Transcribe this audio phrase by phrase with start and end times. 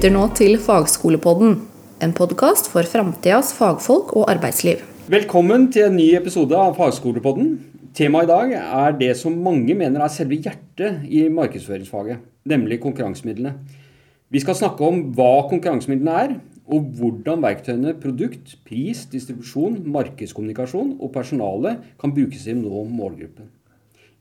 [0.00, 1.58] lytter nå til Fagskolepodden,
[2.00, 4.78] en podkast for framtidas fagfolk og arbeidsliv.
[5.12, 7.50] Velkommen til en ny episode av Fagskolepodden.
[7.92, 13.52] Temaet i dag er det som mange mener er selve hjertet i markedsføringsfaget, nemlig konkurransemidlene.
[14.32, 21.12] Vi skal snakke om hva konkurransemidlene er, og hvordan verktøyene produkt, pris, distribusjon, markedskommunikasjon og
[21.12, 23.52] personale kan brukes til å nå målgruppen.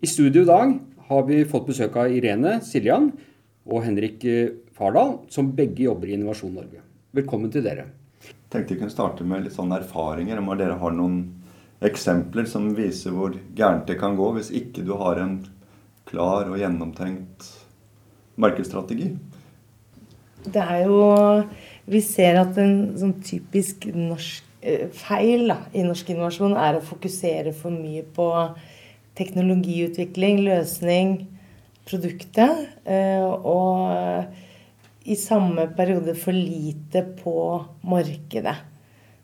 [0.03, 3.13] I studio i dag har vi fått besøk av Irene Siljan
[3.69, 4.27] og Henrik
[4.79, 6.79] Fardal, som begge jobber i Innovasjon Norge.
[7.11, 7.89] Velkommen til dere.
[8.23, 10.39] Jeg tenkte vi kunne starte med litt sånne erfaringer.
[10.39, 11.17] Om dere har noen
[11.83, 15.35] eksempler som viser hvor gærent det kan gå hvis ikke du har en
[16.07, 17.49] klar og gjennomtenkt
[18.39, 19.11] markedsstrategi.
[20.47, 21.03] Det er jo
[21.89, 26.85] Vi ser at en sånn typisk norsk eh, feil da, i norsk innovasjon er å
[26.87, 28.31] fokusere for mye på
[29.19, 31.17] teknologiutvikling, løsning,
[31.89, 32.69] produktet.
[32.87, 34.37] Eh, og
[35.05, 37.35] i samme periode for lite på
[37.87, 38.55] markedet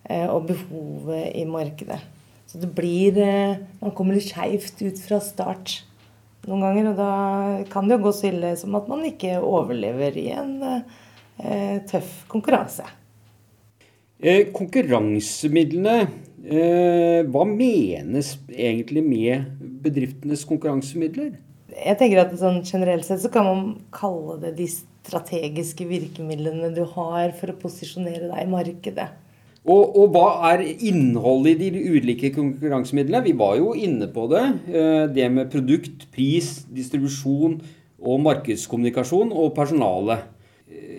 [0.09, 2.00] eh, og behovet i markedet.
[2.45, 3.17] Så det blir
[3.82, 5.82] Man kommer litt skeivt ut fra start
[6.50, 6.92] noen ganger.
[6.92, 7.12] Og da
[7.72, 12.23] kan det jo gå så ille som at man ikke overlever i en eh, tøff
[12.32, 12.86] konkurranse.
[14.23, 15.95] Eh, konkurransemidlene,
[16.45, 19.50] eh, hva menes egentlig med
[19.84, 21.36] bedriftenes konkurransemidler?
[21.76, 24.70] Jeg tenker at sånn Generelt sett så kan man kalle det de
[25.06, 29.08] strategiske virkemidlene du har for å posisjonere deg i markedet.
[29.66, 33.23] Og, og, hva er innholdet i de ulike konkurransemidlene?
[33.26, 34.44] Vi var jo inne på det.
[34.70, 37.58] Eh, det med produkt, pris, distribusjon
[38.06, 40.20] og markedskommunikasjon og personale.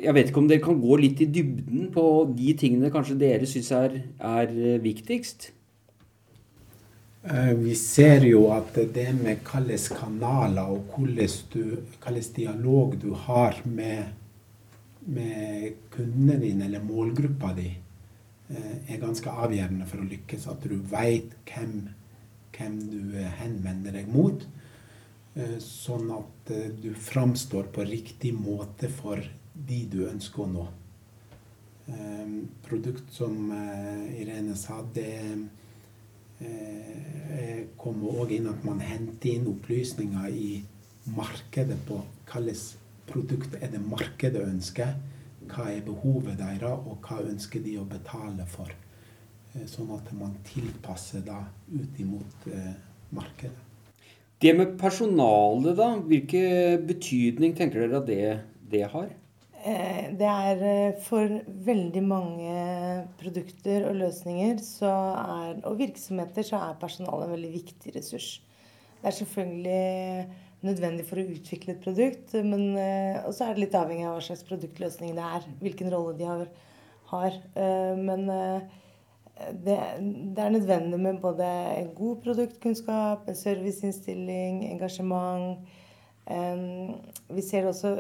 [0.03, 3.47] Jeg vet ikke om dere kan gå litt i dybden på de tingene kanskje dere
[3.47, 5.53] syns er, er eh, viktigst?
[7.31, 14.13] Eh, vi ser jo at det med hvilke kanaler og hvilken dialog du har med,
[15.11, 17.73] med kundene dine eller målgruppa di,
[18.51, 20.47] eh, er ganske avgjørende for å lykkes.
[20.47, 21.89] At du veit hvem,
[22.55, 24.47] hvem, du henvender deg mot.
[25.35, 29.19] Eh, sånn at du framstår på riktig måte for
[29.67, 30.71] de du ønsker å nå.
[32.67, 33.53] Produkt som
[34.19, 35.66] Irene sa, det er eh,
[37.81, 40.51] kommer òg inn at man henter inn opplysninger i
[41.17, 42.77] markedet på hvilket
[43.07, 44.97] produkt er det markedet ønsker.
[45.47, 48.73] Hva er behovet deres, og hva ønsker de å betale for.
[49.55, 52.73] Eh, sånn at man tilpasser da ut imot eh,
[53.15, 53.63] markedet.
[54.43, 55.93] Det med personalet, da.
[56.03, 58.27] Hvilken betydning tenker dere at det,
[58.73, 59.09] det har?
[59.67, 61.33] Eh, det er eh, for
[61.67, 62.51] veldig mange
[63.19, 68.29] produkter og løsninger er, og virksomheter så er personalet en veldig viktig ressurs.
[69.01, 73.77] Det er selvfølgelig nødvendig for å utvikle et produkt, men eh, også er det litt
[73.79, 75.51] avhengig av hva slags produktløsning det er.
[75.65, 76.49] Hvilken rolle de har.
[77.11, 77.43] har.
[77.99, 85.59] Men det, det, er nødvendig med både en god produktkunnskap, en serviceinnstilling, engasjement.
[86.27, 87.99] Vi ser også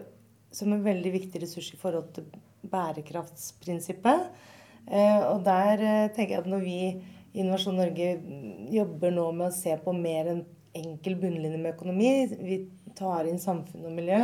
[0.56, 2.28] som en veldig viktig ressurs i forhold til
[2.70, 4.28] bærekraftsprinsippet.
[4.86, 8.12] Eh, og der eh, tenker jeg at når vi i Innovasjon Norge
[8.72, 10.44] jobber nå med å se på mer enn
[10.76, 12.60] enkel bunnlinje med økonomi, vi
[12.96, 14.18] tar inn samfunn og miljø,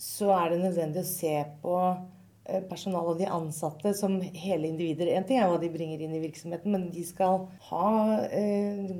[0.00, 5.10] så er det nødvendig å se på eh, personalet og de ansatte som hele individer.
[5.16, 7.88] En ting er hva de bringer inn i virksomheten, men de skal ha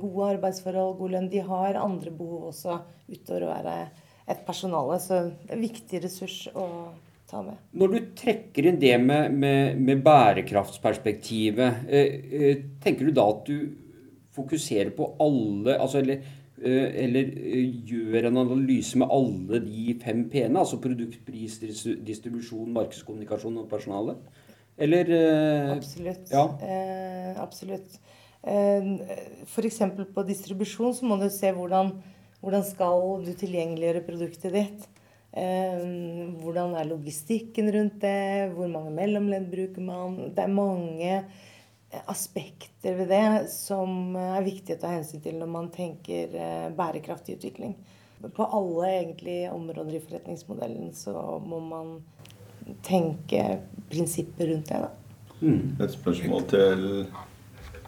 [0.01, 1.29] gode arbeidsforhold, god lønn.
[1.29, 3.77] De har andre behov også utover å være
[4.29, 4.99] et personale.
[5.03, 5.19] Så
[5.49, 6.65] en viktig ressurs å
[7.29, 7.59] ta med.
[7.77, 13.47] Når du trekker inn det med, med, med bærekraftsperspektivet, eh, eh, tenker du da at
[13.49, 13.69] du
[14.35, 16.21] fokuserer på alle altså, eller,
[16.61, 17.33] eh, eller
[17.89, 20.61] gjør en analyse med alle de fem p-ene?
[20.61, 24.19] Altså produkt, pris, distribusjon, markedskommunikasjon og personale?
[24.79, 26.31] Eller eh, Absolutt.
[26.31, 26.45] Ja.
[26.63, 27.99] Eh, absolutt.
[28.39, 29.81] F.eks.
[30.15, 31.91] på distribusjon så må du se hvordan
[32.39, 34.87] hvordan skal du tilgjengeliggjøre produktet ditt?
[35.31, 35.83] Eh,
[36.41, 38.49] hvordan er logistikken rundt det?
[38.55, 40.17] Hvor mange mellomledd bruker man?
[40.35, 41.21] Det er mange
[42.09, 47.39] aspekter ved det som er viktig å ta hensyn til når man tenker eh, bærekraftig
[47.39, 47.75] utvikling.
[48.35, 51.13] På alle egentlig områder i forretningsmodellen så
[51.43, 51.97] må man
[52.85, 54.81] tenke prinsipper rundt det.
[54.83, 54.89] Da.
[55.39, 55.75] Mm.
[55.79, 56.87] Et spørsmål til,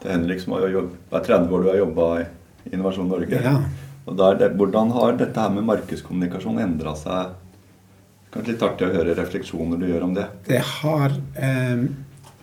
[0.00, 2.28] til Henrik, som har jobbet, er 30 år du har jobba i
[2.72, 3.42] Innovasjon Norge.
[3.44, 3.56] Ja.
[4.06, 7.36] Og det, Hvordan har dette her med markedskommunikasjon endra seg?
[8.32, 10.24] Kanskje litt artig å høre refleksjoner du gjør om det?
[10.48, 11.84] Det har eh,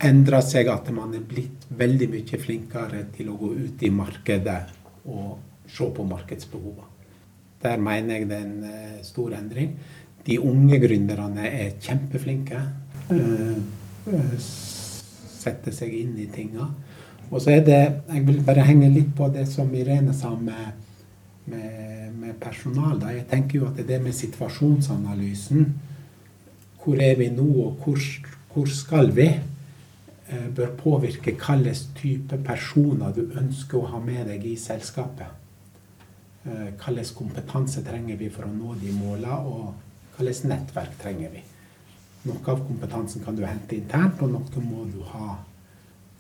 [0.06, 4.60] endra seg at man er blitt veldig mye flinkere til å gå ut i markedet
[5.10, 5.40] og
[5.70, 6.88] se på markedsbehovene.
[7.60, 9.74] Der mener jeg det er en eh, stor endring.
[10.26, 12.62] De unge gründerne er kjempeflinke.
[15.40, 16.70] setter seg inn i tinga.
[17.30, 17.80] Og så er det
[18.10, 20.74] Jeg vil bare henge litt på det som Irene sa med,
[21.50, 23.00] med, med personal.
[23.02, 23.14] Da.
[23.16, 25.74] Jeg tenker jo at det med situasjonsanalysen
[26.80, 28.00] Hvor er vi nå, og hvor,
[28.54, 29.28] hvor skal vi?
[30.30, 35.28] Eh, bør påvirke hvilken type personer du ønsker å ha med deg i selskapet.
[36.46, 41.44] Eh, hvilken kompetanse trenger vi for å nå de målene, og hvilket nettverk trenger vi.
[42.30, 45.36] Noe av kompetansen kan du hente internt, og noe må du ha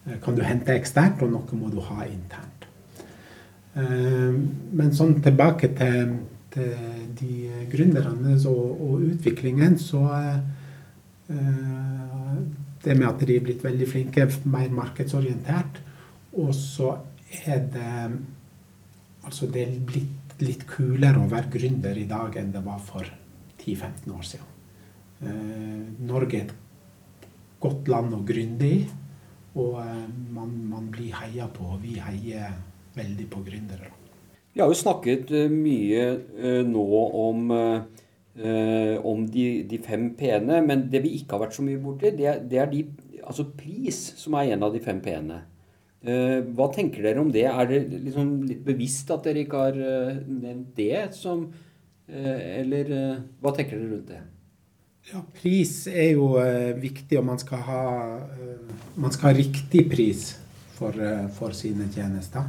[0.09, 2.68] Eh, kan du hente eksternt, og noe må du ha internt.
[3.79, 4.37] Eh,
[4.79, 6.15] men sånn tilbake til,
[6.53, 6.71] til
[7.19, 10.39] de gründerne og, og, utviklingen, så eh,
[12.79, 15.81] Det med at de er blitt veldig flinke, mer markedsorientert.
[16.39, 16.93] Og så
[17.45, 17.95] er det
[19.27, 23.03] Altså, det er blitt litt kulere å være gründer i dag enn det var for
[23.59, 24.47] 10-15 år siden.
[26.07, 26.53] Norge er et
[27.59, 28.79] godt land å gründe i.
[29.59, 32.53] Og eh, man, man blir heia på, vi heier
[32.97, 33.91] veldig på gründere.
[34.53, 36.85] Vi har jo snakket eh, mye eh, nå
[37.19, 37.51] om,
[39.09, 42.37] om de, de, fem p-ene, men det vi ikke har vært så mye borti, det,
[42.47, 42.85] det er de,
[43.19, 45.41] altså pris som er en av de fem p-ene.
[45.99, 47.43] Hva tenker dere om det?
[47.51, 49.79] Er det liksom litt bevisst at dere ikke har
[50.23, 51.41] nevnt det som
[52.07, 52.93] Eller
[53.43, 54.21] hva tenker dere rundt det?
[55.09, 57.83] Ja, Pris er jo eh, viktig, og man skal, ha,
[58.29, 60.35] eh, man skal ha riktig pris
[60.75, 62.45] for, eh, for, sine tjenester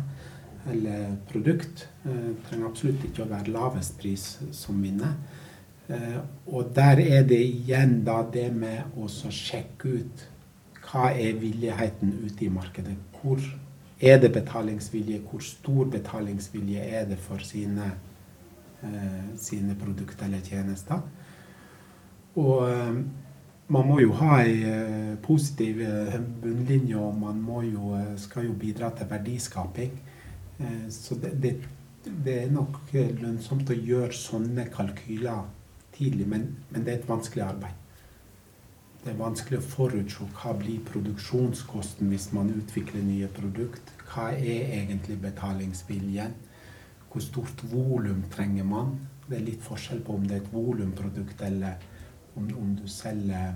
[0.69, 1.89] eller produkt.
[2.03, 4.27] Det eh, trenger absolutt ikke å være lavest pris
[4.57, 5.15] som vinner.
[5.89, 6.19] Eh,
[6.53, 10.27] og der er det igjen da det med å sjekke ut
[10.91, 12.97] hva er villigheten ute i markedet.
[13.21, 13.41] Hvor
[14.01, 15.21] er det betalingsvilje?
[15.31, 17.93] Hvor stor betalingsvilje er det for sine,
[18.83, 21.03] eh, sine produkter eller tjenester?
[22.41, 22.63] Og
[23.71, 25.83] man må jo ha ei positiv
[26.43, 29.99] bunnlinje, og man jo, skal jo bidra til verdiskaping.
[30.91, 31.55] Så det, det,
[32.05, 35.47] det, er nok lønnsomt å gjøre sånne kalkyler
[35.95, 37.77] tidlig, men, men, det er et vanskelig arbeid.
[39.01, 43.95] Det er vanskelig å forutse hva blir produksjonskosten hvis man utvikler nye produkt.
[44.11, 46.35] Hva er egentlig betalingsviljen?
[47.11, 48.99] Hvor stort volum trenger man?
[49.27, 51.81] Det er litt forskjell på om det er et volumprodukt eller
[52.37, 53.55] om, om du selger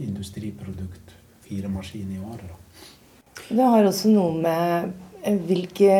[0.00, 1.14] industriprodukt,
[1.44, 2.82] fire maskiner i året.
[3.50, 5.96] Det har også noe med eh, hvilke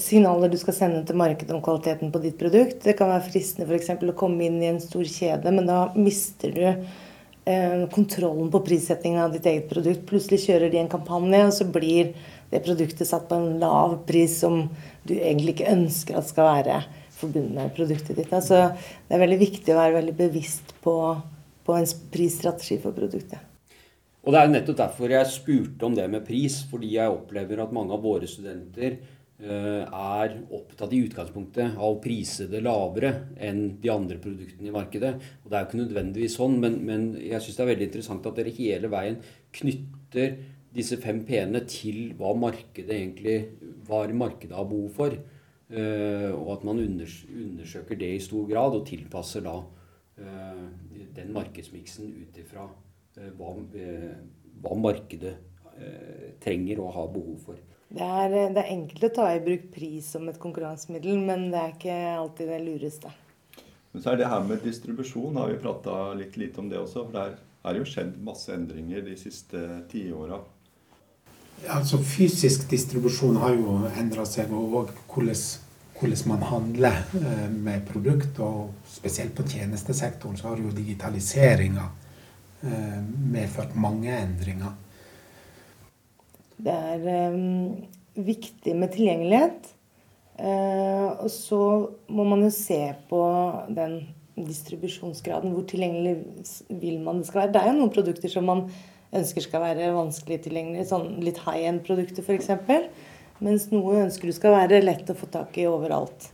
[0.00, 2.82] signaler du skal sende til markedet om kvaliteten på ditt produkt.
[2.84, 3.92] Det kan være fristende f.eks.
[3.96, 9.22] å komme inn i en stor kjede, men da mister du eh, kontrollen på prissettingen
[9.24, 10.04] av ditt eget produkt.
[10.10, 12.12] Plutselig kjører de en kampanje, og så blir
[12.50, 14.64] det produktet satt på en lav pris som
[15.06, 16.80] du egentlig ikke ønsker at skal være
[17.20, 18.32] forbundet med produktet ditt.
[18.32, 18.70] Altså,
[19.08, 20.96] det er veldig viktig å være veldig bevisst på,
[21.64, 23.49] på en prisstrategi for produktet.
[24.20, 26.60] Og Det er nettopp derfor jeg spurte om det med pris.
[26.68, 28.98] Fordi jeg opplever at mange av våre studenter
[29.40, 34.76] uh, er opptatt i utgangspunktet av å prise det lavere enn de andre produktene i
[34.76, 35.14] markedet.
[35.40, 38.28] Og Det er jo ikke nødvendigvis sånn, men, men jeg syns det er veldig interessant
[38.28, 39.20] at dere hele veien
[39.56, 40.36] knytter
[40.70, 43.38] disse fem p-ene til hva markedet egentlig,
[43.88, 45.16] var markedet har behov for.
[45.70, 49.56] Eh, og at man undersøker det i stor grad og tilpasser da
[50.18, 50.64] eh,
[51.14, 53.54] den markedsmiksen ut ifra eh, hva,
[54.60, 55.36] hva, markedet
[56.44, 57.60] trenger og har behov for.
[57.90, 61.58] Det er, det er, enkelt å ta i bruk pris som et konkurransemiddel, men det
[61.58, 63.12] er ikke alltid det lureste.
[63.90, 67.08] Men så er det her med distribusjon, har vi prata litt lite om det også.
[67.08, 67.34] For der
[67.66, 70.38] er jo skjedd masse endringer de siste tiåra.
[71.68, 75.42] Altså Fysisk distribusjon har jo endra seg, og hvordan,
[75.98, 78.38] hvordan, man handler eh, med produkt.
[78.38, 81.99] Og spesielt på tjenestesektoren så har jo digitaliseringa eh,
[82.62, 84.74] medført mange endringer.
[86.60, 87.76] Det er um,
[88.20, 89.68] viktig med tilgjengelighet.
[90.40, 91.60] Uh, og så
[92.12, 93.20] må man jo se på
[93.76, 94.00] den
[94.36, 95.54] distribusjonsgraden.
[95.56, 96.18] Hvor tilgjengelig
[96.82, 97.52] vil man det skal være.
[97.54, 98.66] Det er jo noen produkter som man
[99.16, 102.52] ønsker skal være vanskelig tilgjengelig, sånn litt high end-produkter f.eks.
[103.42, 106.28] Mens noe ønsker du skal være lett å få tak i overalt.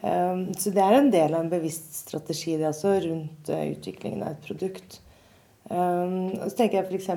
[0.00, 4.34] Så det er en del av en bevisst strategi det også, rundt uh, utviklingen av
[4.34, 4.98] et produkt.
[5.64, 7.10] Um, så tenker jeg f.eks.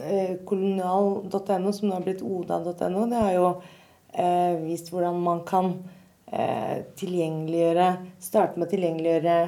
[0.00, 5.74] Uh, kolonial.no, som nå har blitt oda.no, det har jo uh, vist hvordan man kan
[5.76, 7.90] uh, tilgjengeliggjøre
[8.22, 9.40] Starte med å tilgjengeliggjøre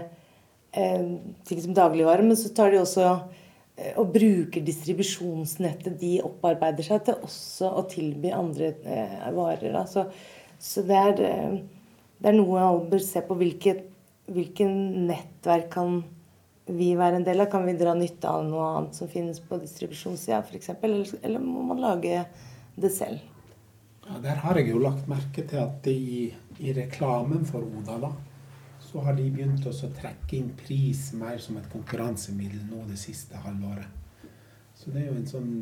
[0.73, 3.11] ting som dagligvare, men så tar de også
[3.77, 9.73] Eh, og bruker distribusjonsnettet de opparbeider seg, til også å tilby andre eh, varer.
[9.79, 10.07] Altså,
[10.61, 11.55] så det er, eh,
[12.19, 13.37] det er, noe alle bør se på.
[13.41, 13.87] Hvilket,
[14.33, 16.03] hvilke nettverk kan
[16.77, 17.51] vi være en del av?
[17.53, 20.73] Kan vi dra nytte av noe annet som finnes på distribusjonssida f.eks.?
[20.81, 22.25] Eller, eller må man lage
[22.75, 23.23] det selv?
[24.07, 28.13] Ja, Der har jeg jo lagt merke til at i, i reklamen for Odala
[28.83, 33.39] så har de begynt å trekke inn pris mer som et konkurransemiddel nå det siste
[33.41, 33.89] halvåret.
[34.77, 35.53] Så det er jo en sånn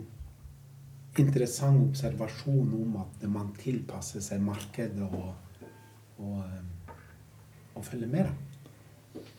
[1.20, 5.68] interessant observasjon om at man tilpasser seg markedet og,
[6.22, 6.40] og,
[7.76, 8.30] og følger med.
[8.30, 8.49] da.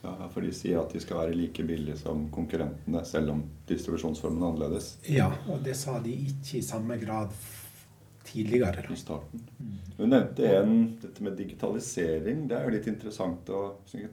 [0.01, 4.41] Ja, For de sier at de skal være like billige som konkurrentene, selv om distribusjonsformen
[4.41, 4.93] er annerledes?
[5.07, 7.33] Ja, og det sa de ikke i samme grad
[8.25, 8.85] tidligere.
[8.93, 9.41] I starten.
[9.97, 12.47] Du nevnte en, dette med digitalisering.
[12.47, 13.61] Det er jo litt interessant å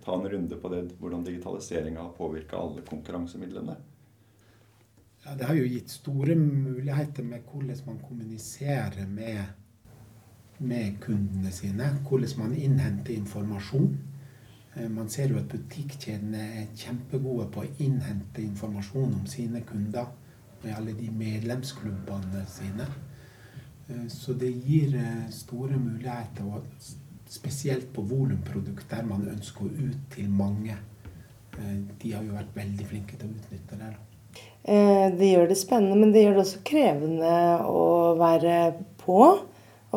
[0.05, 3.77] ta en runde på det, hvordan digitaliseringa har påvirka alle konkurransemidlene.
[5.25, 9.43] Ja, Det har jo gitt store muligheter med hvordan man kommuniserer med,
[10.59, 11.91] med kundene sine.
[12.09, 13.97] Hvordan man innhenter informasjon.
[14.79, 20.11] Eh, man ser jo at butikkjedene er kjempegode på å innhente informasjon om sine kunder
[20.67, 22.87] i alle de medlemsklubbene sine.
[23.89, 26.63] Eh, så det gir eh, store muligheter,
[27.29, 30.79] spesielt på volumprodukt der man ønsker å ut til mange.
[31.59, 33.89] De har jo vært veldig flinke til å utnytte det.
[35.19, 37.33] Det gjør det spennende, men det gjør det også krevende
[37.67, 38.55] å være
[39.01, 39.25] på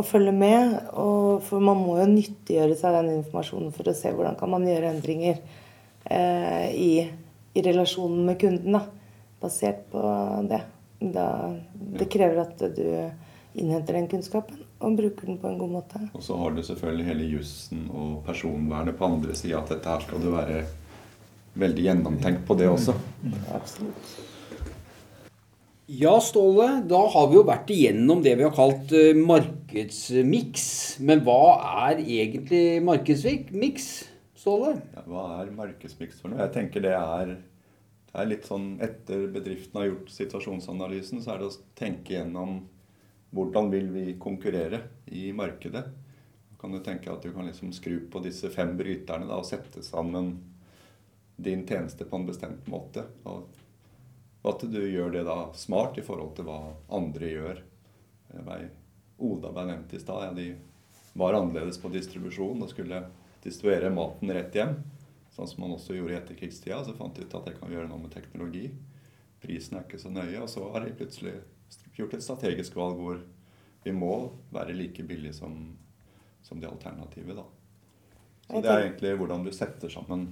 [0.02, 0.76] og følge med.
[1.00, 4.68] Og for man må jo nyttiggjøre seg den informasjonen for å se hvordan kan man
[4.68, 5.40] gjøre endringer
[6.10, 6.92] eh, i,
[7.54, 8.78] i, relasjonen med kunden.
[8.78, 8.86] Da,
[9.42, 10.02] basert på
[10.50, 10.62] det.
[11.02, 11.28] Da,
[11.74, 12.86] det krever at du
[13.58, 16.02] innhenter den kunnskapen og bruker den på en god måte.
[16.18, 19.62] Og så har du selvfølgelig hele jussen og personvernet på andre sida.
[19.62, 20.62] At dette her skal du være
[21.62, 22.96] veldig gjennomtenkt på det også.
[23.22, 23.40] Mm.
[23.58, 24.14] Absolutt.
[25.92, 26.84] Ja, Ståle.
[26.88, 30.66] Da har vi jo vært igjennom det vi har kalt uh, markedsmiks.
[31.04, 31.42] Men hva
[31.90, 33.88] er egentlig markedsmiks,
[34.40, 34.78] Ståle?
[34.96, 36.40] Ja, hva er markedsmiks for noe?
[36.46, 37.34] Jeg tenker det er,
[38.08, 42.62] det er litt sånn Etter bedriften har gjort situasjonsanalysen, så er det å tenke gjennom
[43.36, 45.84] hvordan vil vi konkurrere i markedet.
[45.92, 49.50] Da kan du tenke at du kan liksom skru på disse fem bryterne da, og
[49.50, 50.38] sette sammen
[51.36, 53.10] din tjeneste på en bestemt måte.
[53.28, 53.61] og
[54.42, 56.60] og at du gjør det da smart i forhold til hva
[56.94, 57.62] andre gjør.
[59.22, 60.24] Oda ble nevnt i stad.
[60.26, 60.56] Ja, de
[61.14, 63.04] var annerledes på distribusjon og skulle
[63.44, 64.80] distribuere maten rett hjem.
[65.36, 66.82] Sånn som man også gjorde i etterkrigstida.
[66.86, 68.66] Så fant de ut at det kan gjøre noe med teknologi.
[69.44, 70.42] Prisen er ikke så nøye.
[70.42, 71.38] Og så har de plutselig
[71.98, 73.22] gjort et strategisk valg hvor
[73.86, 74.14] vi må
[74.54, 75.58] være like billige som,
[76.42, 77.38] som de alternativet.
[77.38, 77.46] da.
[78.48, 80.32] Så det er egentlig hvordan du setter sammen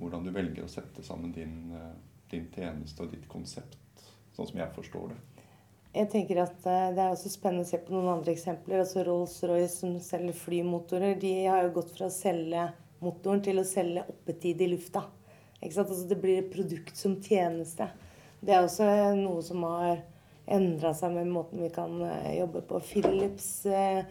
[0.00, 1.92] Hvordan du velger å sette sammen din uh,
[2.30, 3.78] din tjeneste og ditt konsept,
[4.36, 5.18] sånn som jeg forstår det.
[5.90, 8.84] Jeg tenker at eh, Det er også spennende å se på noen andre eksempler.
[8.84, 12.68] altså Rolls-Royce som selger flymotorer, de har jo gått fra å selge
[13.02, 15.02] motoren til å selge oppetid i lufta.
[15.60, 15.90] Ikke sant?
[15.90, 17.90] Altså Det blir et produkt som tjeneste.
[18.40, 18.86] Det er også
[19.18, 20.00] noe som har
[20.50, 22.80] endra seg med måten vi kan eh, jobbe på.
[22.86, 24.04] Philips eh,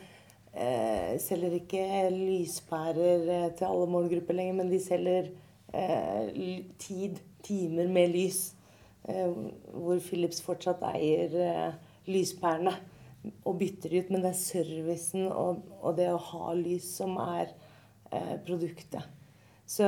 [0.54, 5.32] eh, selger ikke lyspærer til alle målgrupper lenger, men de selger
[6.82, 8.54] tid timer med lys.
[9.10, 9.32] Eh,
[9.74, 11.78] hvor Philips fortsatt eier eh,
[12.10, 12.74] lyspærene
[13.48, 14.12] og bytter ut.
[14.12, 17.52] Men det er servicen og, og det å ha lys som er
[18.12, 19.06] eh, produktet.
[19.70, 19.86] Så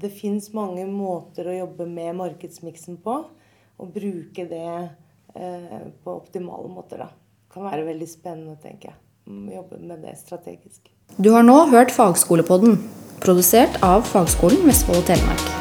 [0.00, 3.20] det fins mange måter å jobbe med markedsmiksen på.
[3.78, 4.68] Og bruke det
[5.38, 7.04] eh, på optimale måter.
[7.04, 7.10] da.
[7.52, 9.02] Kan være veldig spennende, tenker jeg.
[9.28, 10.88] Jobbe med det strategisk.
[11.20, 12.78] Du har nå hørt Fagskolepodden,
[13.24, 15.57] produsert av Fagskolen Vestfold og Telemark.